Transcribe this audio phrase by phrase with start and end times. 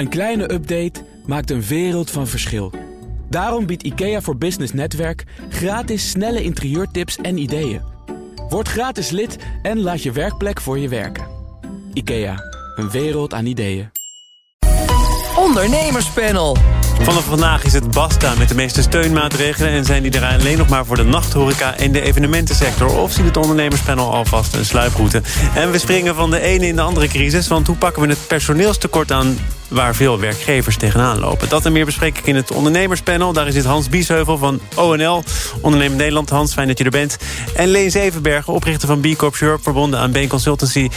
[0.00, 2.72] Een kleine update maakt een wereld van verschil.
[3.28, 7.80] Daarom biedt IKEA voor Business Netwerk gratis snelle interieurtips en ideeën.
[8.48, 11.26] Word gratis lid en laat je werkplek voor je werken.
[11.92, 12.34] IKEA,
[12.76, 13.90] een wereld aan ideeën.
[15.36, 16.56] Ondernemerspanel.
[17.00, 19.70] Vanaf vandaag is het basta met de meeste steunmaatregelen...
[19.70, 22.98] en zijn die er alleen nog maar voor de nachthoreca en de evenementensector...
[22.98, 25.22] of ziet het ondernemerspanel alvast een sluiproute.
[25.54, 27.48] En we springen van de ene in de andere crisis...
[27.48, 29.36] want hoe pakken we het personeelstekort aan
[29.70, 31.48] waar veel werkgevers tegenaan lopen.
[31.48, 33.32] Dat en meer bespreek ik in het ondernemerspanel.
[33.32, 35.24] Daar is dit Hans Biesheuvel van ONL,
[35.60, 36.30] Ondernemend Nederland.
[36.30, 37.16] Hans, fijn dat je er bent.
[37.54, 39.62] En Leen Zevenbergen, oprichter van B Corp Europe...
[39.62, 40.88] verbonden aan Bain Consultancy.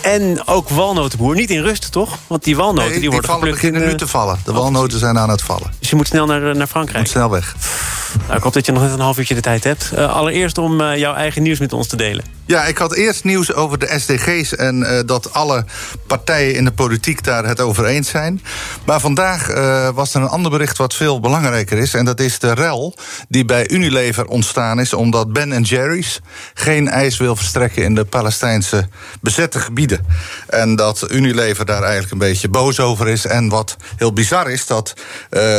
[0.00, 1.34] En ook walnotenboer.
[1.34, 2.18] Niet in rust, toch?
[2.26, 4.38] Want die walnoten Nee, die die worden vallen geplukt beginnen in, nu eh, te vallen.
[4.44, 5.72] De walnoten zijn aan het vallen.
[5.78, 6.98] Dus je moet snel naar, naar Frankrijk.
[6.98, 7.54] Moet snel weg.
[8.26, 9.90] Nou, ik hoop dat je nog net een half uurtje de tijd hebt.
[9.92, 12.24] Eh, allereerst om eh, jouw eigen nieuws met ons te delen.
[12.46, 14.54] Ja, ik had eerst nieuws over de SDG's...
[14.54, 15.64] en eh, dat alle
[16.06, 18.42] partijen in de politiek daar het over eens zijn.
[18.84, 19.46] Maar vandaag
[19.94, 21.94] was er een ander bericht wat veel belangrijker is...
[21.94, 22.94] en dat is de rel
[23.28, 24.92] die bij Unilever ontstaan is...
[24.92, 26.20] omdat Ben Jerry's
[26.54, 27.82] geen ijs wil verstrekken...
[27.82, 28.88] in de Palestijnse
[29.20, 30.06] bezette gebieden.
[30.48, 33.26] En dat Unilever daar eigenlijk een beetje boos over is.
[33.26, 34.94] En wat heel bizar is, dat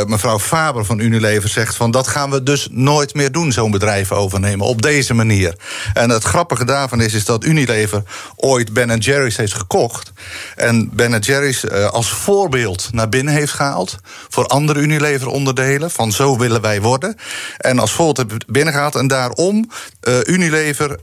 [0.06, 1.76] mevrouw Faber van Unilever zegt...
[1.76, 5.54] van dat gaan we dus nooit meer doen, zo'n bedrijf overnemen, op deze manier.
[5.92, 8.02] En het grappige daarvan is, is dat Unilever
[8.36, 10.12] ooit Ben Jerry's heeft gekocht...
[10.56, 13.96] en Ben Jerry's eh, als voorbeeld naar binnen heeft gehaald...
[14.28, 17.16] voor andere Unilever-onderdelen, van zo willen wij worden.
[17.58, 19.70] En als voorbeeld heeft binnengehaald en daarom
[20.00, 20.98] eh, Unilever...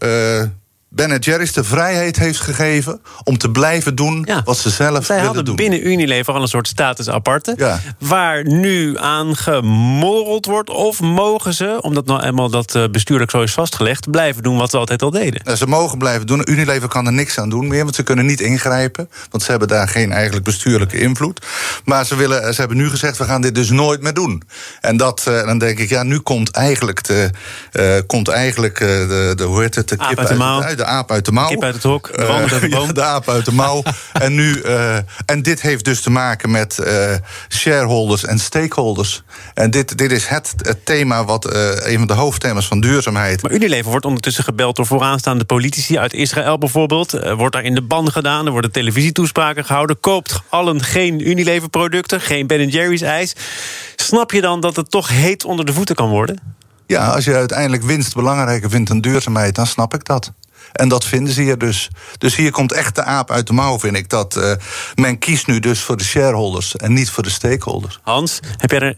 [0.91, 4.41] Ben Jerry's de vrijheid heeft gegeven om te blijven doen Ja.
[4.45, 5.55] wat ze zelf Zij willen hadden doen.
[5.55, 7.53] binnen Unilever al een soort status aparte.
[7.57, 7.79] Ja.
[7.99, 10.69] Waar nu aan gemorreld wordt.
[10.69, 14.11] Of mogen ze, omdat nou eenmaal dat eh, bestuurlijk zo is vastgelegd...
[14.11, 15.41] blijven doen wat ze altijd al deden.
[15.43, 16.41] Nou, ze mogen blijven doen.
[16.51, 19.09] Unilever kan er niks aan doen meer, want ze kunnen niet ingrijpen.
[19.29, 21.45] Want ze hebben daar geen eigenlijk bestuurlijke invloed.
[21.85, 24.43] Maar ze, willen, ze hebben nu gezegd, we gaan dit dus nooit meer doen.
[24.81, 27.29] En dat, eh, dan denk ik, ja, nu komt eigenlijk de,
[27.71, 30.78] eh, komt eigenlijk, de, de, hoe heet het, de kip uit.
[30.79, 31.47] De aap uit de mouw.
[31.47, 32.87] Kip uit het hok, de Eh, uit de boom.
[32.87, 33.83] ja, de aap uit de mouw.
[34.13, 34.95] en, nu, eh,
[35.25, 37.13] en dit heeft dus te maken met eh,
[37.49, 39.23] shareholders en stakeholders.
[39.53, 43.41] En dit, dit is het, het thema wat eh, een van de hoofdthema's van duurzaamheid.
[43.41, 47.11] Maar Unilever wordt ondertussen gebeld door vooraanstaande politici uit Israël bijvoorbeeld.
[47.13, 49.99] Er wordt daar in de ban gedaan, er worden televisietoespraken gehouden.
[49.99, 53.35] Koopt allen geen Unilever-producten, geen Ben Jerry's ijs.
[53.95, 56.57] Snap je dan dat het toch heet onder de voeten kan worden?
[56.89, 60.33] Ja, als je uiteindelijk winst belangrijker vindt dan duurzaamheid, dan snap ik dat.
[60.71, 61.89] En dat vinden ze hier dus.
[62.17, 64.09] Dus hier komt echt de aap uit de mouw, vind ik.
[64.09, 64.53] Dat eh,
[64.95, 67.99] men kiest nu dus voor de shareholders en niet voor de stakeholders.
[68.01, 68.97] Hans, heb jij er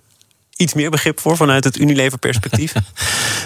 [0.55, 2.73] iets meer begrip voor vanuit het Unilever-perspectief?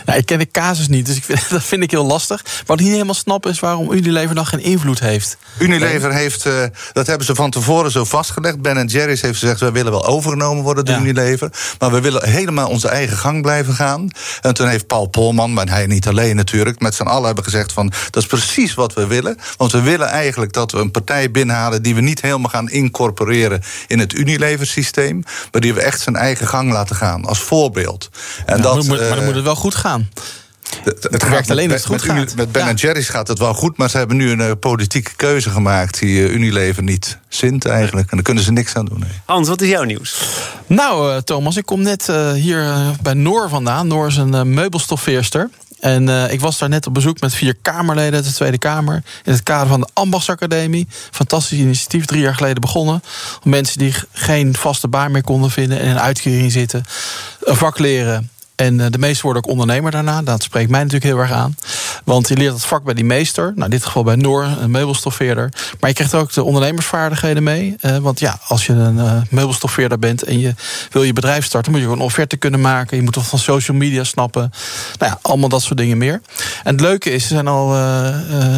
[0.05, 2.45] Ja, ik ken de casus niet, dus ik vind, dat vind ik heel lastig.
[2.65, 5.37] Wat ik niet helemaal snap is waarom Unilever dan geen invloed heeft.
[5.57, 8.61] Unilever heeft, eh, dat hebben ze van tevoren zo vastgelegd.
[8.61, 11.01] Ben Jerry's heeft gezegd, wij willen wel overgenomen worden door Ja.
[11.01, 11.49] Unilever.
[11.79, 14.09] Maar we willen helemaal onze eigen gang blijven gaan.
[14.41, 16.79] En toen heeft Paul Polman, maar hij niet alleen natuurlijk...
[16.79, 19.37] met z'n allen hebben gezegd van, dat is precies wat we willen.
[19.57, 21.81] Want we willen eigenlijk dat we een partij binnenhalen...
[21.81, 25.23] die we niet helemaal gaan incorporeren in het Unilever-systeem...
[25.51, 28.09] maar die we echt zijn eigen gang laten gaan, als voorbeeld.
[28.45, 29.94] En Ja, dat, maar dan eh, moet het wel goed gaan.
[30.83, 32.35] Het, het werkt alleen als het goed met, gaat.
[32.35, 32.73] Met Ben Ja.
[32.73, 36.23] Jerry's gaat het wel goed, maar ze hebben nu een eh, politieke keuze gemaakt die
[36.23, 38.09] eh, Unilever niet zint eigenlijk.
[38.09, 38.99] En daar kunnen ze niks aan doen.
[38.99, 39.09] Nee.
[39.25, 40.21] Hans, wat is jouw nieuws?
[40.67, 43.87] Nou, eh, Thomas, ik kom net hier bij Noor vandaan.
[43.87, 45.49] Noor is een meubelstoffeerster.
[45.79, 49.03] En ik was daar net op bezoek met vier Kamerleden uit de Tweede Kamer.
[49.23, 50.87] In het kader van de Ambachtsacademie.
[51.11, 53.01] Fantastisch initiatief, drie jaar geleden begonnen.
[53.43, 56.83] Om mensen die geen vaste baan meer konden vinden en in een uitkering zitten,
[57.43, 58.29] een vak leren.
[58.55, 60.21] En eh, de meesten worden ook ondernemer daarna.
[60.21, 61.55] Dat spreekt mij natuurlijk heel erg aan.
[62.03, 63.51] Want je leert het vak bij die meester.
[63.51, 65.49] Nou, in dit geval bij Noor, een meubelstoffeerder.
[65.79, 67.75] Maar je krijgt ook de ondernemersvaardigheden mee.
[67.79, 70.53] Eh, want ja, als je een eh, meubelstoffeerder bent en je
[70.91, 72.97] wil je bedrijf starten, moet je een offerte kunnen maken.
[72.97, 74.51] Je moet wat van social media snappen.
[74.99, 76.21] Nou ja, allemaal dat soort dingen meer.
[76.63, 77.67] En het leuke is, er zijn al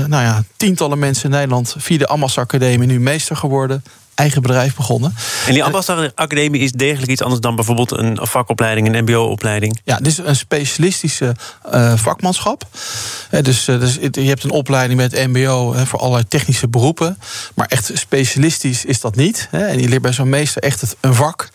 [0.07, 3.83] nou ja, tientallen mensen in Nederland via de Ammas Academie nu meester geworden.
[4.17, 5.15] Eigen bedrijf begonnen.
[5.45, 9.79] En die ambassadeur-academie is degelijk iets anders dan bijvoorbeeld een vakopleiding, een MBO-opleiding.
[9.83, 11.35] Ja, dit is een specialistische
[11.71, 12.67] eh, vakmanschap.
[13.29, 17.17] Eh, dus, eh, dus je hebt een opleiding met MBO voor allerlei technische beroepen.
[17.55, 19.47] Maar echt specialistisch is dat niet.
[19.51, 21.49] En je leert bij zo'n meester echt het, een vak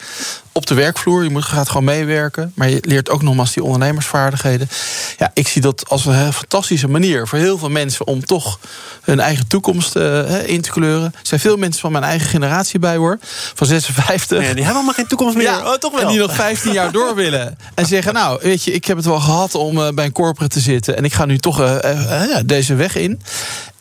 [0.53, 1.25] op de werkvloer.
[1.25, 2.53] Je moet, gaat gewoon meewerken.
[2.55, 4.69] Maar je leert ook nogmaals die ondernemersvaardigheden.
[5.19, 8.59] Ja, ik zie dat als een fantastische manier voor heel veel mensen om toch
[9.03, 11.13] hun eigen toekomst eh, in te kleuren.
[11.15, 13.19] Er zijn veel mensen van mijn eigen generatie bij hoor.
[13.55, 14.39] Van 56.
[14.39, 15.67] Ja, die hebben allemaal geen toekomst meer.
[15.67, 16.01] oh, toch wel.
[16.01, 17.59] En die nog 15 jaar door willen.
[17.75, 20.55] En zeggen, nou, weet je, ik heb het wel gehad om eh, bij een corporate
[20.55, 20.97] te zitten.
[20.97, 23.21] En ik ga nu toch eh, ja, deze weg in.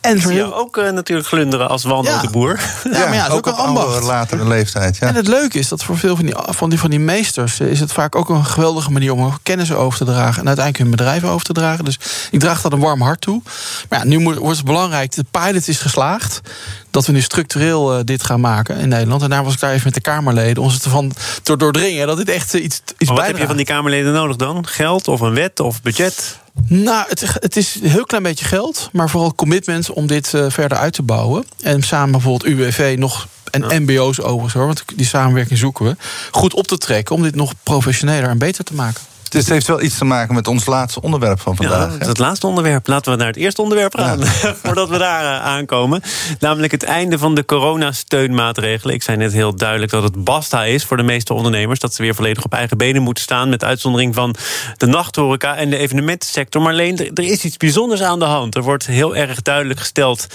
[0.01, 2.59] En zie voor je heel- ook eh, natuurlijk glunderen als wandelboer.
[2.83, 4.03] Ja, maar ja, het is ook, een ambacht.
[4.03, 4.97] latere leeftijd.
[4.97, 5.07] Ja.
[5.07, 7.67] En het leuke is dat voor veel van die, van, die, van die meesters eh,
[7.67, 10.77] is het vaak ook een geweldige manier om hun kennis over te dragen en uiteindelijk
[10.77, 11.85] hun bedrijf over te dragen.
[11.85, 11.99] Dus
[12.31, 13.41] ik draag dat een warm hart toe.
[13.89, 16.41] Maar ja, nu moet, wordt het belangrijk, de pilot is geslaagd.
[16.89, 19.21] Dat we nu structureel eh, dit gaan maken in Nederland.
[19.21, 21.11] En daar was ik daar even met de Kamerleden om ze ervan
[21.43, 24.35] te doordringen dat dit echt iets, iets Maar wat heb je van die Kamerleden nodig
[24.35, 24.67] dan?
[24.67, 26.39] Geld of een wet of budget?
[26.67, 30.45] Nou, het, het is een heel klein beetje geld, maar vooral commitment om dit eh,
[30.49, 31.45] verder uit te bouwen.
[31.61, 33.27] En samen bijvoorbeeld UWV nog.
[33.51, 35.95] En MBO's overigens hoor, want die samenwerking zoeken we.
[36.31, 39.01] Goed op te trekken om dit nog professioneler en beter te maken.
[39.31, 41.97] Dus het heeft wel iets te maken met ons laatste onderwerp van vandaag.
[41.99, 42.87] Ja, het laatste onderwerp.
[42.87, 44.25] Laten we naar het eerste onderwerp gaan.
[44.63, 46.01] Voordat we daar eh, aankomen.
[46.39, 48.95] Namelijk het einde van de coronasteunmaatregelen.
[48.95, 51.79] Ik zei net heel duidelijk dat het basta is voor de meeste ondernemers.
[51.79, 53.49] Dat ze weer volledig op eigen benen moeten staan.
[53.49, 54.35] Met uitzondering van
[54.77, 56.61] de nachthoreca en de evenementensector.
[56.61, 58.55] Maar alleen, er is iets bijzonders aan de hand.
[58.55, 60.27] Er wordt heel erg duidelijk gesteld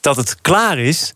[0.00, 1.14] dat het klaar is.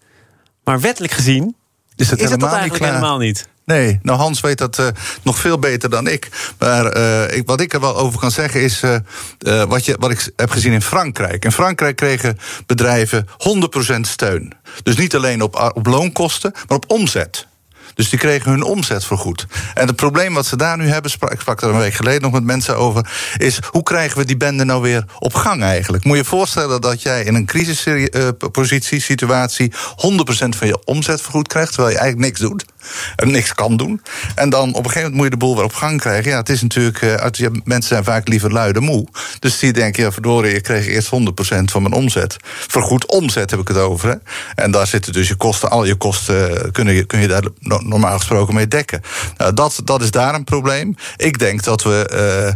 [0.65, 1.55] Maar wettelijk gezien
[1.97, 2.93] Is het is het dat helemaal niet eigenlijk klaar?
[2.93, 3.49] helemaal niet.
[3.65, 4.87] Nee, nou Hans weet dat eh,
[5.23, 6.29] nog veel beter dan ik.
[6.59, 10.11] Maar eh, ik, wat ik er wel over kan zeggen is eh, wat, je, wat
[10.11, 11.45] ik heb gezien in Frankrijk.
[11.45, 13.27] In Frankrijk kregen bedrijven
[13.97, 14.53] 100% steun.
[14.83, 17.47] Dus niet alleen op, op loonkosten, maar op omzet.
[17.95, 19.47] Dus die kregen hun omzet vergoed.
[19.75, 22.33] En het probleem wat ze daar nu hebben, ik sprak er een week geleden nog
[22.33, 26.05] met mensen over, is hoe krijgen we die bende nou weer op gang eigenlijk?
[26.05, 29.77] Moet je je voorstellen dat jij in een crisispositie, situatie, 100%
[30.49, 32.65] van je omzet vergoed krijgt, terwijl je eigenlijk niks doet
[33.17, 34.03] en niks kan doen.
[34.35, 36.31] En dan op een gegeven moment moet je de boel weer op gang krijgen.
[36.31, 39.07] Ja, het is natuurlijk, eh, mensen zijn vaak liever lui moe.
[39.39, 42.37] Dus die denken, ja, verdorie, je kreeg eerst 100% van mijn omzet.
[42.45, 44.09] Vergoed omzet heb ik het over.
[44.09, 44.17] Hè?
[44.55, 47.45] En daar zitten dus je kosten, al je kosten eh, kun je, kun je daar
[47.85, 49.01] normaal gesproken mee dekken.
[49.37, 50.95] Nou, dat, dat is daar een probleem.
[51.17, 52.53] Ik denk dat we.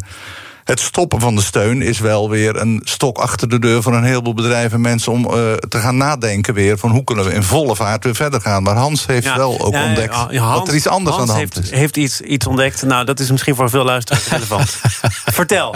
[0.69, 4.05] Het stoppen van de steun is wel weer een stok achter de deur van een
[4.05, 7.43] heleboel bedrijven en mensen om eh, te gaan nadenken weer van hoe kunnen we in
[7.43, 8.63] volle vaart weer verder gaan.
[8.63, 11.31] Maar Hans heeft Ja, wel ook ja, ontdekt ja, Hans- dat er iets anders Hans
[11.31, 11.79] aan de hand heeft, is.
[11.79, 12.83] heeft iets, iets ontdekt.
[12.83, 14.71] Nou, dat is misschien voor veel luisteraars relevant.
[15.39, 15.75] Vertel.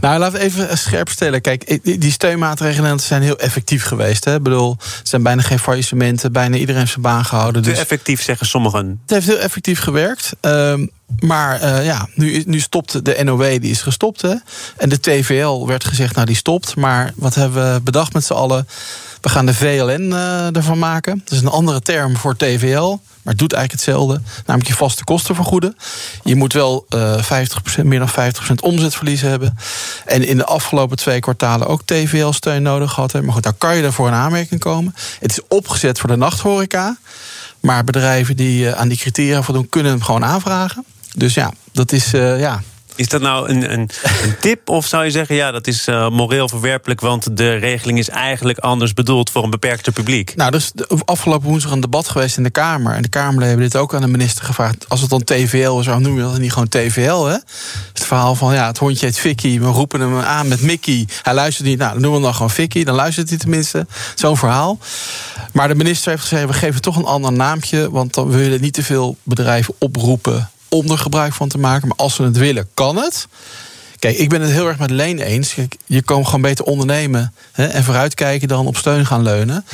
[0.00, 1.40] Nou, laten we even scherp stellen.
[1.40, 4.24] Kijk, die die steunmaatregelen zijn heel effectief geweest.
[4.24, 4.34] Hè?
[4.34, 6.32] Ik bedoel, er zijn bijna geen faillissementen.
[6.32, 7.62] Bijna iedereen heeft zijn baan gehouden.
[7.62, 9.00] Te Dus effectief zeggen sommigen.
[9.02, 10.30] het heeft heel effectief gewerkt.
[10.40, 10.86] Ehm,
[11.20, 14.22] maar eh, ja, nu, nu stopt de NOW, die is gestopt.
[14.22, 14.34] Hè?
[14.76, 16.76] En de TVL werd gezegd, nou die stopt.
[16.76, 18.68] Maar wat hebben we bedacht met z'n allen?
[19.20, 21.20] We gaan de VLN eh, ervan maken.
[21.24, 23.00] Dat is een andere term voor TVL.
[23.22, 24.20] Maar het doet eigenlijk hetzelfde.
[24.46, 25.76] Namelijk je vaste kosten vergoeden.
[26.24, 27.22] Je moet wel eh
[27.80, 28.12] 50%, meer dan 50%
[28.60, 29.58] omzetverlies hebben.
[30.04, 33.12] En in de afgelopen twee kwartalen ook TVL-steun nodig gehad.
[33.12, 34.94] Maar goed, daar kan je ervoor in aanmerking komen.
[35.20, 36.96] Het is opgezet voor de nachthoreca.
[37.60, 40.84] Maar bedrijven die eh, aan die criteria voldoen, kunnen hem gewoon aanvragen.
[41.16, 42.62] Dus ja, dat is eh, ja,
[42.94, 43.90] Is dat nou een, een,
[44.22, 44.68] een tip?
[44.68, 47.00] Of zou je zeggen, ja, dat is eh, moreel verwerpelijk...
[47.00, 50.36] want de regeling is eigenlijk anders bedoeld voor een beperkter publiek?
[50.36, 52.94] Nou, er is de- afgelopen woensdag een debat geweest in de Kamer.
[52.94, 54.88] En de Kamerleden hebben dit ook aan de minister gevraagd.
[54.88, 57.24] Als het dan TVL is, waarom noem je dat niet gewoon TVL?
[57.24, 57.36] Hè?
[57.92, 59.58] Het verhaal van, ja, het hondje heet Vicky.
[59.60, 61.06] We roepen hem aan met Mickey.
[61.22, 61.78] Hij luistert niet.
[61.78, 62.84] Nou, dan doen we hem dan gewoon Vicky.
[62.84, 63.86] Dan luistert hij tenminste.
[64.14, 64.78] Zo'n verhaal.
[65.52, 67.90] Maar de minister heeft gezegd, we geven toch een ander naampje.
[67.90, 71.88] Want dan willen we niet te veel bedrijven oproepen om er gebruik van te maken.
[71.88, 73.28] Maar als ze het willen, kan het.
[73.98, 75.54] Kijk, ik ben het heel erg met Leen eens.
[75.86, 79.64] Je kan gewoon beter ondernemen hè, en vooruitkijken dan op steun gaan leunen.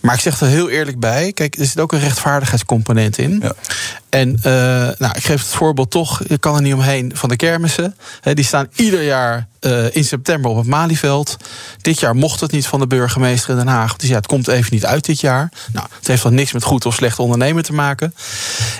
[0.00, 1.32] Maar ik zeg er heel eerlijk bij.
[1.32, 3.40] Kijk, er zit ook een rechtvaardigheidscomponent in.
[3.42, 3.52] Ja.
[4.08, 4.52] En eh,
[4.98, 7.96] nou, ik geef het voorbeeld toch, je kan er niet omheen van de kermissen.
[8.20, 11.36] Hè, die staan ieder jaar eh, in september op het Malieveld.
[11.80, 13.96] Dit jaar mocht het niet van de burgemeester in Den Haag.
[13.96, 15.52] Dus ja, het komt even niet uit dit jaar.
[15.72, 18.14] Nou, het heeft dan niks met goed of slecht ondernemen te maken.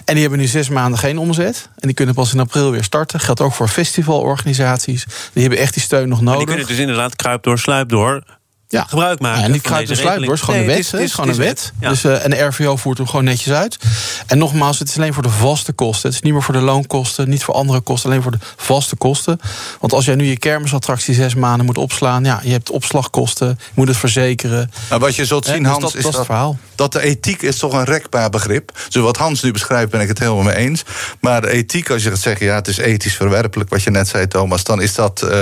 [0.04, 1.68] En die hebben nu zes maanden geen omzet.
[1.78, 3.20] En die kunnen pas in april weer starten.
[3.20, 4.85] Geldt ook voor festivalorganisaties.
[4.86, 6.38] Die hebben echt die steun nog Maar nodig.
[6.38, 8.22] die kunnen dus inderdaad kruip door, sluip door...
[8.68, 8.85] Ja.
[8.88, 10.25] gebruik maken Ja, niet en sluip, hoor.
[10.25, 10.90] Het is gewoon een wet.
[10.90, 11.73] Het is gewoon een wet.
[11.80, 11.88] Ja.
[11.88, 13.78] Dus, eh, en de RVO voert hem gewoon netjes uit.
[14.26, 16.06] En nogmaals, het is alleen voor de vaste kosten.
[16.08, 18.96] Het is niet meer voor de loonkosten, niet voor andere kosten, alleen voor de vaste
[18.96, 19.40] kosten.
[19.80, 23.70] Want als jij nu je kermisattractie zes maanden moet opslaan, ja, je hebt opslagkosten, je
[23.75, 24.70] moet het verzekeren.
[24.88, 26.58] Nou, wat je zult zien, dus Hans, dat- is dat verhaal.
[26.75, 28.73] dat de ethiek is toch een rekbaar begrip.
[28.88, 30.82] Dus wat Hans nu beschrijft, ben ik het helemaal mee eens.
[31.20, 34.08] Maar de ethiek, als je gaat zeggen, ja, het is ethisch verwerpelijk, wat je net
[34.08, 35.40] zei, Thomas, dan is dat, eh,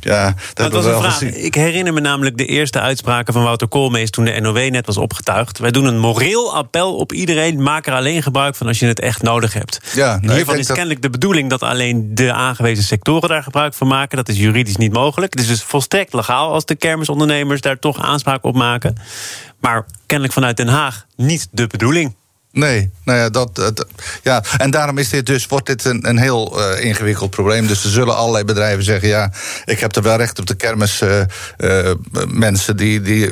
[0.00, 1.12] ja, dat Maar we was een wel vraag.
[1.18, 1.44] gezien.
[1.44, 4.96] Ik herinner me namelijk de eerste uitspraken van Wouter Koolmees toen de NOW net was
[4.96, 5.58] opgetuigd.
[5.58, 7.62] Wij doen een moreel appel op iedereen.
[7.62, 9.80] Maak er alleen gebruik van als je het echt nodig hebt.
[9.94, 13.74] Ja, nou, hiervan is dat- kennelijk de bedoeling dat alleen de aangewezen sectoren daar gebruik
[13.74, 14.16] van maken.
[14.16, 15.32] Dat is juridisch niet mogelijk.
[15.32, 18.96] Het is dus volstrekt legaal als de kermisondernemers daar toch aanspraak op maken.
[19.60, 22.16] Maar kennelijk vanuit Den Haag niet de bedoeling.
[22.56, 23.86] Nee, nou ja, dat, dat,
[24.22, 27.66] ja, en daarom is dit dus, wordt dit een, een heel uh, ingewikkeld probleem.
[27.66, 29.32] Dus er zullen allerlei bedrijven zeggen: ja,
[29.64, 31.00] ik heb er wel recht op de kermis.
[31.00, 31.20] Uh,
[31.58, 31.92] uh,
[32.28, 33.30] mensen die, die.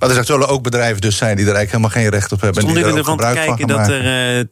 [0.00, 2.62] Maar er zullen ook bedrijven dus zijn die er eigenlijk helemaal geen recht op hebben.
[2.62, 4.48] Stond en die er ook gebruik van kijken dat er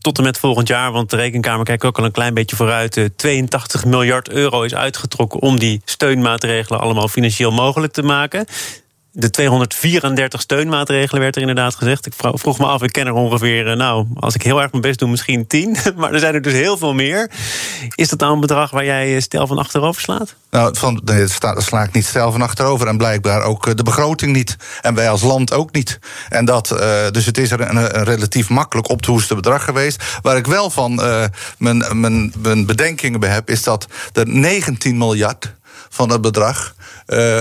[0.00, 3.10] tot en met volgend jaar, want de Rekenkamer kijkt ook al een klein beetje vooruit.
[3.16, 8.46] 82 miljard euro is uitgetrokken om die steunmaatregelen allemaal financieel mogelijk te maken
[9.16, 12.06] de 234 steunmaatregelen werd er inderdaad gezegd.
[12.06, 14.82] Ik vroeg me af, ik ken er ongeveer, eh, nou, als ik heel erg mijn
[14.82, 15.76] best doe, misschien 10.
[15.96, 17.30] Maar er zijn er dus heel veel meer.
[17.94, 20.34] Is dat nou een bedrag waar jij eh, stel van achterover slaat?
[20.50, 22.86] Nou, van, nee, daar sla ik niet stel van achterover.
[22.86, 24.56] En blijkbaar ook eh, de begroting niet.
[24.80, 25.98] En wij als land ook niet.
[26.28, 26.68] En dat,
[27.10, 30.04] dus het is er een, relatief makkelijk op te hoesten bedrag geweest.
[30.22, 30.94] Waar ik wel van
[31.58, 35.54] mijn, mijn, mijn bedenkingen bij heb, is dat er 19 miljard
[35.88, 36.74] van dat bedrag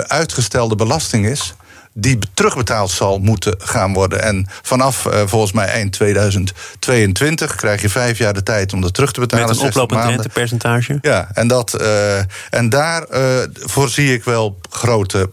[0.08, 1.54] uitgestelde belasting is
[1.94, 4.22] die terugbetaald zal moeten gaan worden.
[4.22, 8.94] En vanaf uh, volgens mij eind 2022 krijg je vijf jaar de tijd om dat
[8.94, 9.48] terug te betalen.
[9.48, 10.98] Met een oplopend rentepercentage.
[11.02, 12.18] Ja, en, dat, uh,
[12.50, 13.20] en daar uh,
[13.54, 15.30] voorzie ik wel grote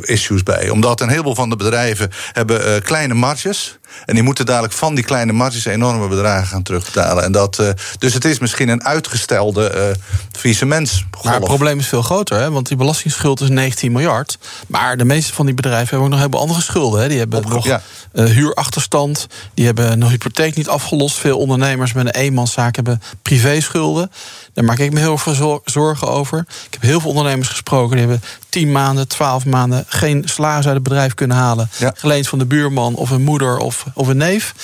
[0.00, 0.68] issues bij.
[0.68, 3.78] Omdat een heleboel van de bedrijven hebben kleine marges.
[4.04, 7.24] En die moeten dadelijk van die kleine marges enorme bedragen gaan terugbetalen.
[7.24, 9.82] En dat, uh, dus het is misschien een uitgestelde uh,
[10.38, 11.24] faillissementsgolf.
[11.24, 12.50] Maar het probleem is veel groter, hè?
[12.50, 14.38] want die belastingsschuld is 19 miljard.
[14.66, 17.00] Maar de meeste van die bedrijven hebben ook nog heel andere schulden.
[17.00, 17.08] Hè?
[17.08, 17.80] Die hebben nog ja.
[18.12, 21.16] huurachterstand, die hebben nog hypotheek niet afgelost.
[21.16, 24.10] Veel ondernemers met een eenmanszaak hebben privéschulden.
[24.52, 26.38] Daar maak ik me heel veel zorgen over.
[26.38, 27.96] Ik heb heel veel ondernemers gesproken.
[27.96, 28.22] Die hebben
[28.54, 31.68] 10 maanden, 12 maanden geen salaris uit het bedrijf kunnen halen.
[31.76, 31.92] Ja.
[31.96, 34.54] Geleend van de buurman of een moeder of, of een neef.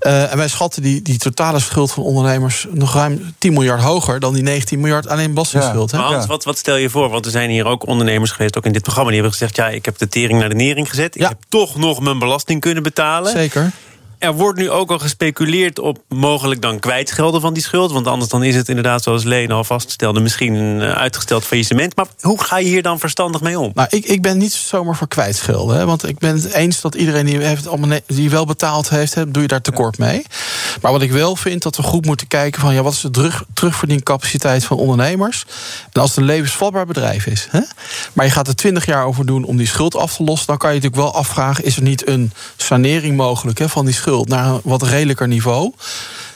[0.00, 4.20] Uh, en wij schatten die, die totale schuld van ondernemers nog ruim 10 miljard hoger
[4.20, 5.90] dan die 19 miljard alleen belastingschuld.
[5.90, 5.98] Ja.
[5.98, 7.08] Hans, wat, wat stel je voor?
[7.08, 9.68] Want er zijn hier ook ondernemers geweest, ook in dit programma, die hebben gezegd: ja,
[9.68, 11.14] ik heb de tering naar de nering gezet.
[11.14, 13.32] Ik heb toch nog mijn belasting kunnen betalen.
[13.32, 13.72] Zeker.
[14.18, 17.92] Er wordt nu ook al gespeculeerd op mogelijk dan kwijtschelden van die schuld.
[17.92, 21.96] Want anders dan is het inderdaad, zoals Leen al vaststelde, misschien een eh, uitgesteld faillissement.
[21.96, 23.70] Maar hoe ga je hier dan verstandig mee om?
[23.74, 25.76] Nou, ik, ik ben niet zomaar voor kwijtschelden.
[25.76, 27.68] Hè, want ik ben het eens dat iedereen die, heeft,
[28.06, 30.24] die wel betaald heeft, hè, doe je daar tekort mee.
[30.80, 33.10] Maar wat ik wel vind, dat we goed moeten kijken van ja, wat is de
[33.10, 35.44] terug, terugverdiencapaciteit van ondernemers.
[35.92, 37.48] En als het een levensvatbaar bedrijf is.
[37.50, 37.60] Hè,
[38.12, 40.46] maar je gaat er twintig jaar over doen om die schuld af te lossen.
[40.46, 43.94] Dan kan je natuurlijk wel afvragen, is er niet een sanering mogelijk hè, van die
[43.94, 44.28] schuld?
[44.28, 45.72] naar een wat redelijker niveau.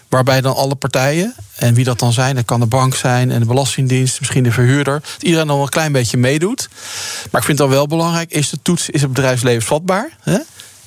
[0.08, 3.40] Waarbij dan alle partijen, en wie dat dan zijn, dat kan de bank zijn en
[3.40, 6.68] de Belastingdienst, misschien de verhuurder, dat iedereen dan wel een klein beetje meedoet.
[7.30, 10.10] Maar ik vind dan wel belangrijk: is de toets, is het bedrijf levensvatbaar?
[10.20, 10.38] Hè?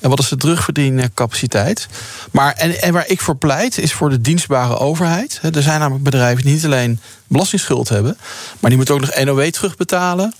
[0.06, 1.88] En wat is de terugverdiencapaciteit?
[2.30, 5.40] Maar en, en waar ik voor pleit, is voor de dienstbare overheid.
[5.42, 8.16] Er zijn namelijk bedrijven die niet alleen belastingsschuld hebben,
[8.60, 10.34] maar die moeten ook nog NOW terugbetalen.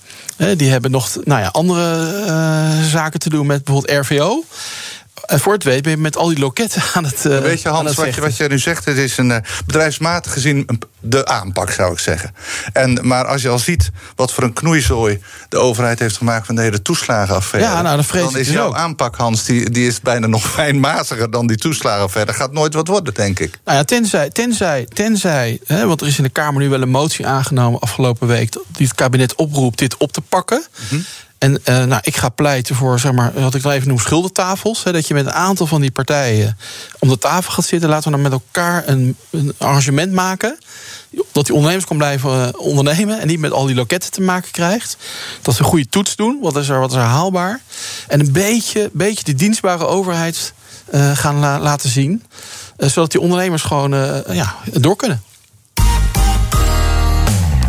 [0.55, 4.43] Die hebben nog nou ja, andere uh, zaken te doen met bijvoorbeeld RVO.
[5.25, 7.25] En voor het weet ben je met al die loketten aan het.
[7.25, 10.33] Uh, Weet je, Hans, wat je, wat je nu zegt, het is een uh, bedrijfsmatig
[10.33, 10.67] gezien
[10.99, 12.33] de aanpak, zou ik zeggen.
[12.73, 16.55] En, maar als je al ziet wat voor een knoeizooi de overheid heeft gemaakt van
[16.55, 17.69] de hele toeslagenaffaire.
[17.69, 21.47] Ja, nou, dan is dus jouw aanpak, Hans, die, die is bijna nog fijnmaziger dan
[21.47, 22.31] die toeslagenaffaire.
[22.31, 23.59] Dat gaat nooit wat worden, denk ik.
[23.65, 26.89] Nou ja, tenzij, tenzij, tenzij hè, want er is in de Kamer nu wel een
[26.89, 28.51] motie aangenomen afgelopen week.
[28.67, 30.65] die het kabinet oproept dit op te pakken.
[30.89, 31.05] Mm
[31.37, 34.83] en uh, nou, ik ga pleiten voor, zeg maar, wat ik dan even noem, schuldentafels.
[34.83, 36.57] Hè, dat je met een aantal van die partijen
[36.99, 37.89] om de tafel gaat zitten.
[37.89, 40.57] Laten we dan met elkaar een, een arrangement maken.
[41.31, 43.19] Dat die ondernemers kan blijven uh, ondernemen.
[43.19, 44.97] En niet met al die loketten te maken krijgt.
[45.41, 46.39] Dat ze een goede toets doen.
[46.41, 47.61] Wat is er, wat is haalbaar?
[48.07, 50.53] En een beetje, beetje de dienstbare overheid
[50.93, 52.23] uh, gaan la laten zien.
[52.77, 53.91] zodat die ondernemers gewoon
[54.31, 55.21] ja, door kunnen.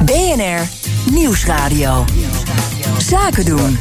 [0.05, 0.69] BNR
[1.11, 2.05] Nieuwsradio.
[3.09, 3.79] Zaken doen.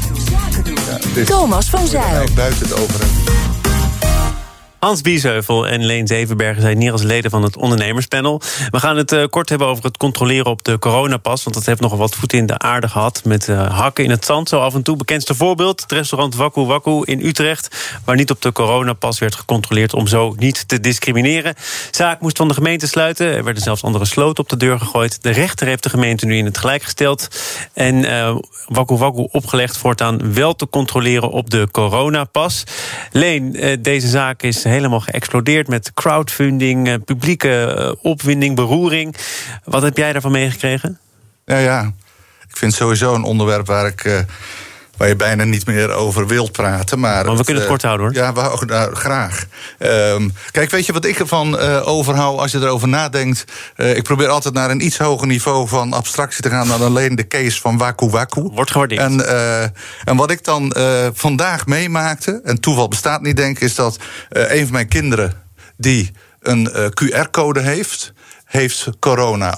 [1.26, 2.28] Thomas van Zijl.
[2.36, 3.47] Buiten het overheid.
[4.80, 8.42] Hans Biesheuvel en Leen Zevenbergen zijn hier als leden van het ondernemerspanel.
[8.70, 11.44] We gaan het uh, kort hebben over het controleren op de coronapas.
[11.44, 13.22] Want dat heeft nogal wat voet in de aarde gehad.
[13.24, 14.96] Met uh, hakken in het zand, zo af en toe.
[14.96, 18.00] Bekendste voorbeeld: het restaurant Waku Waku in Utrecht.
[18.06, 21.56] Waar niet op de coronapas werd gecontroleerd om zo niet te discrimineren.
[21.92, 23.28] Zaak moest van de gemeente sluiten.
[23.28, 25.24] Er werden zelfs andere sloten op de deur gegooid.
[25.24, 27.28] De rechter heeft de gemeente nu in het gelijk gesteld.
[27.74, 28.36] En uh,
[28.68, 32.64] Waku Waku opgelegd voortaan wel te controleren op de coronapas.
[33.12, 39.16] Leen, deze zaak is helemaal geëxplodeerd met crowdfunding, eh, publieke eh, opwinding, beroering.
[39.64, 41.00] Wat heb jij daarvan meegekregen?
[41.46, 41.94] Ja, ja.
[42.50, 44.26] Ik vind sowieso een onderwerp waar ik.
[44.98, 47.00] Waar je bijna niet meer over wilt praten.
[47.00, 48.16] Maar, maar we kunnen het kort houden hoor.
[48.16, 49.46] Ja, we, nou, graag.
[49.80, 53.44] Um, kijk, weet je wat ik ervan uh, overhoud als je erover nadenkt?
[53.78, 57.16] Uh, ik probeer altijd naar een iets hoger niveau van abstractie te gaan dan alleen
[57.16, 58.42] de case van Waku Waku.
[58.42, 59.02] Wordt gewaardeerd.
[59.02, 59.28] En,
[60.04, 60.74] en wat ik dan
[61.14, 63.98] vandaag meemaakte, en toeval bestaat niet, denk ik, is dat
[64.30, 65.34] een van mijn kinderen
[65.78, 66.12] die
[66.42, 68.14] een QR-code heeft,
[68.48, 69.58] heeft corona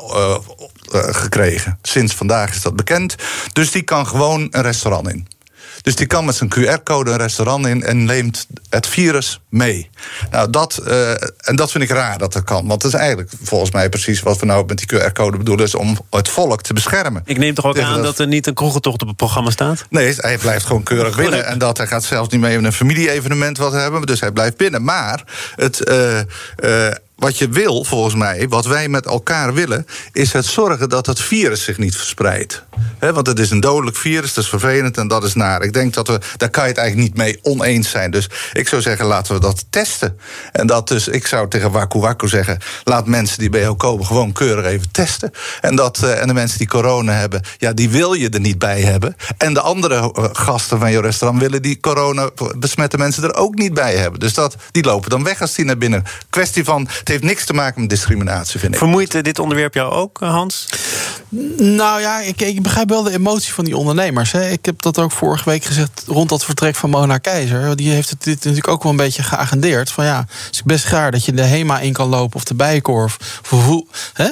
[0.92, 1.80] gekregen.
[1.82, 3.16] Sinds vandaag is dat bekend.
[3.54, 5.28] Dus die kan gewoon een restaurant in.
[5.82, 9.90] Dus die kan met zijn QR-code een restaurant in en neemt het virus mee.
[10.32, 12.68] Nou, dat, uh, en dat vind ik raar dat dat kan.
[12.68, 15.66] Want dat is eigenlijk volgens mij precies wat we nou met die QR-code bedoelen...
[15.66, 17.22] is om het volk te beschermen.
[17.26, 18.20] Ik neem toch ook aan dat...
[18.20, 19.86] er niet een kroegentocht op het programma staat?
[19.90, 21.46] Nee, hij blijft gewoon keurig binnen.
[21.46, 24.02] En dat hij gaat zelfs niet mee in een familie-evenement wat hebben.
[24.02, 24.84] Dus hij blijft binnen.
[24.84, 25.24] Maar
[25.56, 25.90] het...
[25.90, 26.20] Uh,
[26.64, 31.06] uh, wat je wil, volgens mij, wat wij met elkaar willen, is het zorgen dat
[31.06, 32.64] het virus zich niet verspreidt.
[33.00, 35.62] want het is een dodelijk virus, dat is vervelend en dat is naar.
[35.62, 38.12] Ik denk dat we, daar kan je het eigenlijk niet mee oneens zijn.
[38.12, 40.20] Dus ik zou zeggen, laten we dat testen.
[40.52, 44.06] En dat dus, ik zou tegen Waku Waku zeggen, laat mensen die bij jou komen
[44.06, 45.32] gewoon keurig even testen.
[45.62, 48.60] En, dat, uh, en de mensen die corona hebben, ja, die wil je er niet
[48.60, 49.16] bij hebben.
[49.38, 53.56] En de andere uh, gasten van je restaurant willen die corona besmette mensen er ook
[53.56, 54.20] niet bij hebben.
[54.20, 56.04] Dus dat, die lopen dan weg als die naar binnen.
[56.30, 58.80] Kwestie van heeft niks te maken met discriminatie, vind ik.
[58.80, 60.68] Vermoeit eh, dit onderwerp jou ook, eh, Hans?
[61.58, 64.32] Nou ja, ik, ik begrijp wel de emotie van die ondernemers.
[64.32, 64.50] Hè.
[64.50, 67.76] Ik heb dat ook vorige week gezegd rond dat vertrek van Mona Keizer.
[67.76, 69.92] Die heeft het dit natuurlijk ook wel een beetje geagendeerd.
[69.92, 72.54] Van ja, het is best gaar dat je de HEMA in kan lopen of de
[72.54, 73.18] Bijenkorf.
[73.52, 74.30] Of, hoe, hè?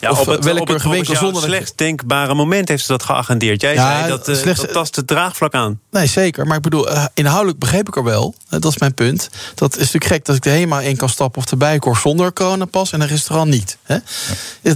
[0.00, 1.42] Ja, of op het, willekeurige winkel zonder...
[1.42, 3.60] slechts denkbare moment heeft ze dat geagendeerd.
[3.60, 5.80] Jij ja, zei dat, uh, slechts, dat tast het draagvlak aan.
[5.90, 6.46] Nee, zeker.
[6.46, 8.34] Maar ik bedoel, inhoudelijk begreep ik er wel.
[8.48, 9.28] Dat is mijn punt.
[9.54, 12.19] Dat is natuurlijk gek dat ik de HEMA in kan stappen of de Bijenkorf zonder
[12.28, 13.76] coronapas en een restaurant niet.
[13.82, 13.96] Hè?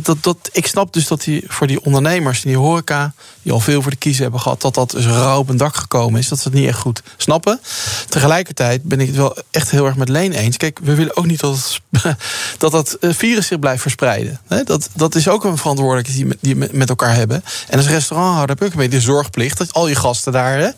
[0.03, 3.61] Dat, dat, ik snap dus dat die, voor die ondernemers in die horeca, die al
[3.61, 6.29] veel voor de kiezer hebben gehad, dat dat dus rauw op een dak gekomen is.
[6.29, 7.61] Dat ze het niet echt goed snappen.
[8.09, 10.57] Tegelijkertijd ben ik het wel echt heel erg met Leen eens.
[10.57, 11.81] Kijk, we willen ook niet dat
[12.59, 14.41] dat, dat eh, virus zich blijft verspreiden.
[14.65, 17.45] Dat, dat is ook een verantwoordelijkheid die, die met elkaar hebben.
[17.69, 20.59] En als restauranthouder heb je ook een beetje de zorgplicht dat al je gasten daar
[20.59, 20.71] hè,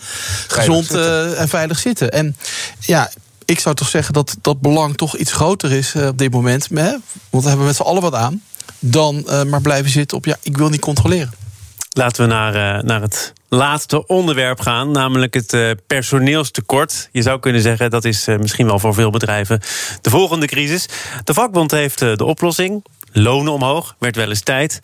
[0.49, 2.11] gezond uh, en veilig zitten.
[2.11, 2.37] En
[2.81, 3.11] ja,
[3.47, 6.69] ik zou toch zeggen dat dat belang toch iets groter is uh, op dit moment.
[6.75, 6.91] Hè?
[7.31, 8.43] Want we hebben met z'n allen wat aan.
[8.79, 11.33] Dan uh, maar blijven zitten op ja, ik wil niet controleren.
[11.91, 17.09] Laten we naar, uh, naar het laatste onderwerp gaan, namelijk het personeelstekort.
[17.13, 19.61] Je zou kunnen zeggen dat is misschien wel voor veel bedrijven
[20.01, 20.89] de volgende crisis.
[21.25, 23.97] De vakbond heeft de oplossing lonen omhoog.
[23.99, 24.81] Werd wel eens tijd.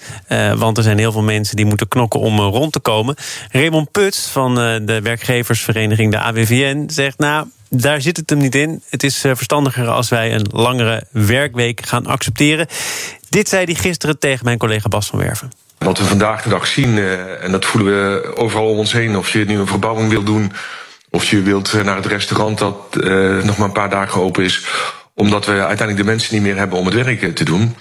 [0.56, 3.14] Want er zijn heel veel mensen die moeten knokken om rond te komen.
[3.50, 7.18] Raymond Puts van de werkgeversvereniging de AWVN zegt...
[7.18, 8.82] nou, daar zit het hem niet in.
[8.90, 12.66] Het is eh, verstandiger als wij een langere werkweek gaan accepteren.
[13.28, 15.50] Dit zei hij gisteren tegen mijn collega Bas van Werven.
[15.78, 19.16] Wat we vandaag de dag zien, uh, en dat voelen we overal om ons heen...
[19.16, 20.52] of je nu een verbouwing wil doen,
[21.10, 22.58] of je wilt naar het restaurant...
[22.58, 22.94] dat
[23.44, 24.64] nog maar een paar dagen open is
[25.22, 27.76] omdat we uiteindelijk de mensen niet meer hebben om het werk te doen.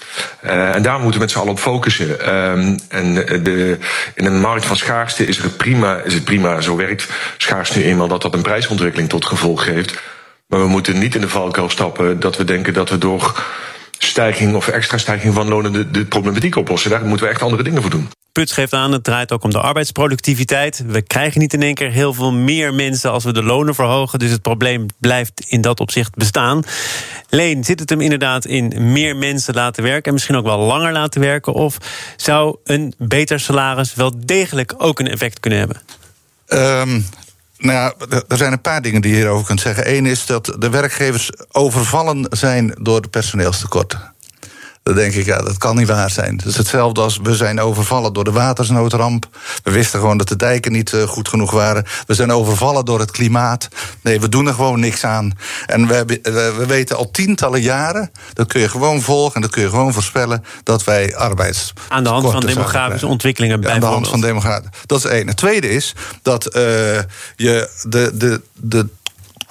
[0.46, 2.18] Uh, en daar moeten we met z'n allen op focussen.
[2.22, 2.52] Uh,
[2.88, 3.78] en de,
[4.16, 7.86] in een markt van schaarste is het prima, is het prima, zo werkt schaarste nu
[7.86, 10.02] eenmaal, dat dat een prijsontwikkeling tot gevolg heeft.
[10.48, 13.44] Maar we moeten niet in de valkuil stappen dat we denken dat we door
[14.04, 16.90] stijging of extra stijging van lonen de, de problematiek oplossen.
[16.90, 18.10] Daar moeten we echt andere dingen voor doen.
[18.32, 20.84] Puts geeft aan, het draait ook om de arbeidsproductiviteit.
[20.88, 24.20] We krijgen niet in één keer heel veel meer mensen als we de lonen verhogen.
[24.20, 26.64] Dus het probleem blijft in dat opzicht bestaan.
[27.30, 30.92] Leen, zit het hem inderdaad in meer mensen laten werken en misschien ook wel langer
[30.92, 31.54] laten werken?
[31.54, 31.78] Of
[32.16, 35.82] zou een beter salaris wel degelijk ook een effect kunnen hebben?
[36.48, 37.06] Um,
[37.62, 37.94] nou
[38.28, 39.96] er zijn een paar dingen die je hierover kunt zeggen.
[39.96, 44.11] Eén is dat de werkgevers overvallen zijn door de personeelstekorten.
[44.84, 46.36] Dan denk ik, ja, dat kan niet waar zijn.
[46.38, 49.28] Het is hetzelfde als we zijn overvallen door de watersnoodramp.
[49.64, 51.86] We wisten gewoon dat de dijken niet uh, goed genoeg waren.
[52.06, 53.68] We zijn overvallen door het klimaat.
[54.02, 55.32] Nee, we doen er gewoon niks aan.
[55.66, 59.42] En we, hebben, we, we weten al tientallen jaren, dat kun je gewoon volgen en
[59.42, 61.74] dat kun je gewoon voorspellen, dat wij arbeids.
[61.88, 64.72] Aan de hand van demografische ontwikkelingen ja, Aan de hand van demografische.
[64.86, 65.28] Dat is één.
[65.28, 66.62] Het tweede is dat uh,
[67.36, 68.88] je de, de, de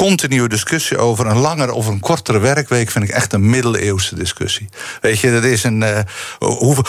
[0.06, 4.68] continue discussie over een langere of een kortere werkweek vind ik echt een middeleeuwse discussie.
[5.00, 5.80] Weet je, dat is een.
[5.82, 5.98] Uh,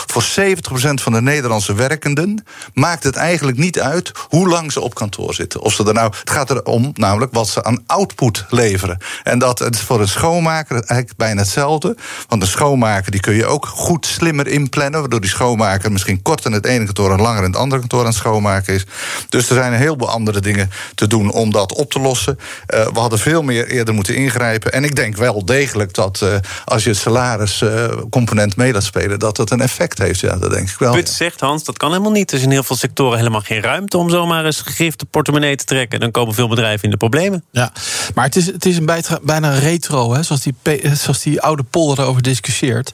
[0.06, 0.54] voor 70%
[0.94, 2.44] van de Nederlandse werkenden
[2.74, 5.60] maakt het eigenlijk niet uit hoe lang ze op kantoor zitten.
[5.60, 8.98] Of ze er nou, het gaat erom namelijk wat ze aan output leveren.
[9.22, 11.96] En dat het voor een schoonmaker eigenlijk bijna hetzelfde.
[12.28, 16.44] Want een schoonmaker die kun je ook goed slimmer inplannen, waardoor die schoonmaker misschien kort
[16.44, 18.86] in het ene kantoor en langer in het andere kantoor aan het schoonmaken is.
[19.28, 22.38] Dus er zijn een heleboel andere dingen te doen om dat op te lossen.
[22.74, 24.72] Uh, hadden veel meer eerder moeten ingrijpen.
[24.72, 26.34] En ik denk wel degelijk dat uh,
[26.64, 30.20] als je het salariscomponent uh, mee laat spelen, dat dat een effect heeft.
[30.20, 30.92] Ja, dat denk ik wel.
[30.92, 32.30] Put zegt Hans, dat kan helemaal niet.
[32.30, 35.64] Er is in heel veel sectoren helemaal geen ruimte om zomaar eens gegifte portemonnee te
[35.64, 36.00] trekken.
[36.00, 37.44] Dan komen veel bedrijven in de problemen.
[37.50, 37.72] Ja,
[38.14, 40.54] maar het is, het is een bijna, bijna retro, hè, zoals, die,
[40.94, 42.92] zoals die oude polder erover discussieert.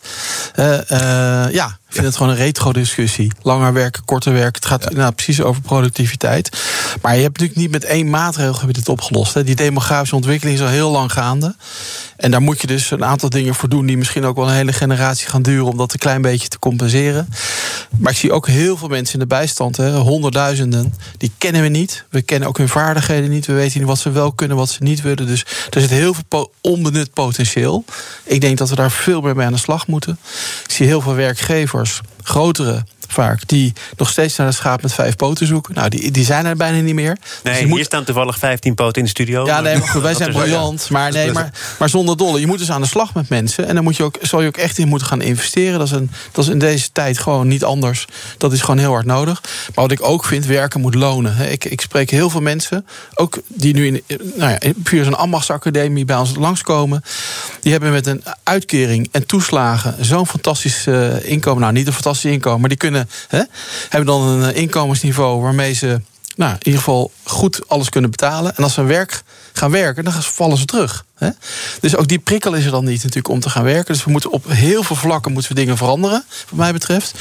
[0.56, 0.78] Uh,
[1.50, 3.32] ja Ik vind het gewoon een retro-discussie.
[3.42, 4.52] Langer werken, korter werken.
[4.54, 6.58] Het gaat nou, precies over productiviteit.
[7.02, 9.34] Maar je hebt natuurlijk niet met één maatregel heb je dit opgelost.
[9.34, 9.44] Hè.
[9.44, 11.54] Die demografische ontwikkeling is al heel lang gaande.
[12.16, 13.86] En daar moet je dus een aantal dingen voor doen...
[13.86, 15.66] die misschien ook wel een hele generatie gaan duren...
[15.66, 17.28] om dat een klein beetje te compenseren.
[17.98, 19.76] Maar ik zie ook heel veel mensen in de bijstand.
[19.76, 20.94] Hè, honderdduizenden.
[21.16, 22.04] Die kennen we niet.
[22.10, 23.46] We kennen ook hun vaardigheden niet.
[23.46, 25.26] We weten niet wat ze wel kunnen, wat ze niet willen.
[25.26, 27.84] Dus er zit heel veel onbenut potentieel.
[28.24, 30.18] Ik denk dat we daar veel meer mee aan de slag moeten.
[30.64, 32.00] Ik zie heel veel werkgevers, bezoekers.
[32.28, 35.74] Grotere vaak, die nog steeds naar de schaap met vijf poten zoeken.
[35.74, 37.16] Nou, die, die zijn er bijna niet meer.
[37.42, 37.84] Nee, dus hier moet...
[37.84, 39.46] staan toevallig 15 poten in de studio.
[39.46, 40.90] Ja, nee, maar goed, wij zijn briljant.
[40.90, 42.40] Maar, nee, maar, maar zonder dolle.
[42.40, 43.66] Je moet dus aan de slag met mensen.
[43.66, 45.78] En dan moet je ook, zal je ook echt in moeten gaan investeren.
[45.78, 48.06] Dat is, een, dat is in deze tijd gewoon niet anders.
[48.36, 49.40] Dat is gewoon heel hard nodig.
[49.42, 51.50] Maar wat ik ook vind, werken moet lonen.
[51.50, 54.02] Ik, ik spreek heel veel mensen, ook die nu in,
[54.34, 57.02] nou ja, puur zo'n ambachtsacademie bij ons langskomen.
[57.60, 61.60] Die hebben met een uitkering en toeslagen zo'n fantastisch uh, inkomen.
[61.60, 63.42] Nou, niet een fantastisch inkomen, maar die kunnen hè,
[63.88, 66.00] hebben dan een eh, inkomensniveau waarmee ze
[66.38, 68.56] nou, in ieder geval goed alles kunnen betalen.
[68.56, 69.22] En als ze werk
[69.52, 71.04] gaan werken, dan vallen ze terug.
[71.14, 71.28] Hè?
[71.80, 73.94] Dus ook die prikkel is er dan niet natuurlijk om te gaan werken.
[73.94, 77.14] Dus we moeten op heel veel vlakken moeten we dingen veranderen, wat mij betreft.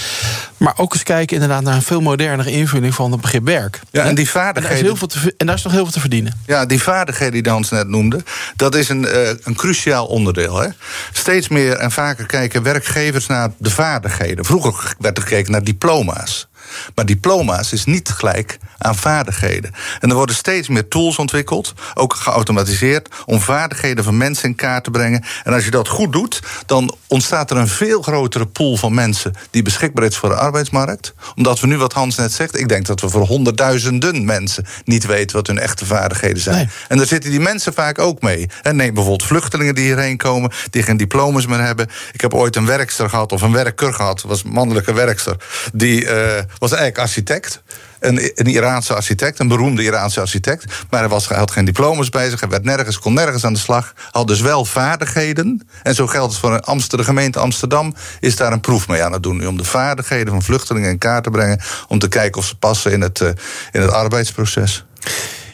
[0.57, 3.79] Maar ook eens kijken inderdaad naar een veel modernere invulling van het begrip werk.
[3.91, 4.77] Ja, en die vaardigheden.
[4.77, 6.39] En daar, is heel veel te, en daar is nog heel veel te verdienen.
[6.45, 8.23] Ja, die vaardigheden die Dans net noemde,
[8.55, 10.57] dat is een, uh, een cruciaal onderdeel.
[10.57, 10.67] Hè?
[11.11, 14.45] Steeds meer en vaker kijken werkgevers naar de vaardigheden.
[14.45, 16.47] Vroeger werd er gekeken naar diploma's.
[16.95, 19.73] Maar diploma's is niet gelijk aan vaardigheden.
[19.99, 24.83] En er worden steeds meer tools ontwikkeld, ook geautomatiseerd, om vaardigheden van mensen in kaart
[24.83, 25.23] te brengen.
[25.43, 29.33] En als je dat goed doet, dan ontstaat er een veel grotere pool van mensen
[29.49, 31.13] die beschikbaar is voor de arbeidsmarkt.
[31.35, 35.05] Omdat we nu, wat Hans net zegt, ik denk dat we voor honderdduizenden mensen niet
[35.05, 36.69] weten wat hun echte vaardigheden zijn.
[36.87, 38.49] En daar zitten die mensen vaak ook mee.
[38.61, 41.87] En neem bijvoorbeeld vluchtelingen die hierheen komen, die geen diploma's meer hebben.
[42.13, 45.35] Ik heb ooit een werkster gehad, of een werker gehad, was een mannelijke werkster,
[45.73, 46.11] die uh,
[46.57, 47.61] was eigenlijk architect.
[47.99, 50.65] Een, een Iraanse architect, een beroemde Iraanse architect.
[50.89, 53.59] Maar hij, was, had geen diploma's bij zich, hij werd nergens, kon nergens aan de
[53.59, 53.93] slag.
[54.11, 55.67] Had dus wel vaardigheden.
[55.83, 57.95] En zo geldt het voor Amsterdam, de gemeente Amsterdam.
[58.19, 59.47] Is daar een proef mee aan het doen.
[59.47, 61.59] Om de vaardigheden van vluchtelingen in kaart te brengen.
[61.87, 63.29] Om te kijken of ze passen in het, uh,
[63.71, 64.85] in het arbeidsproces.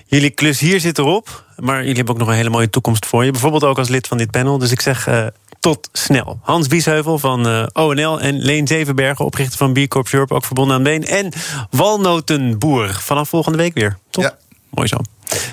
[0.05, 1.43] Jullie klus hier zit erop.
[1.57, 3.31] Maar jullie hebben ook nog een hele mooie toekomst voor je.
[3.31, 4.57] Bijvoorbeeld ook als lid van dit panel.
[4.57, 5.27] Dus ik zeg uh,
[5.63, 6.39] tot snel.
[6.41, 10.75] Hans Biesheuvel van uh, ONL en Leen Zevenbergen, oprichter van B Corp Europe, ook verbonden
[10.75, 11.05] aan Been.
[11.05, 11.31] En
[11.69, 13.97] walnotenboer vanaf volgende week weer.
[14.09, 14.23] Top.
[14.23, 14.37] Ja.
[14.69, 14.97] Mooi zo.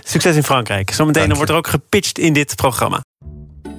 [0.04, 0.90] Succes in Frankrijk.
[0.90, 3.00] Zometeen wordt er ook gepitcht in dit programma.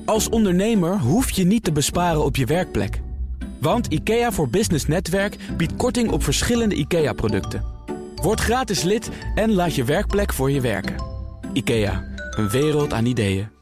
[0.06, 3.02] Als ondernemer hoef je niet te besparen op je werkplek.
[3.60, 7.64] Want IKEA voor Business Netwerk biedt korting op verschillende IKEA-producten.
[8.16, 10.96] Word gratis lid en laat je werkplek voor je werken.
[11.54, 12.04] IKEA,
[12.38, 13.60] een wereld aan ideeën.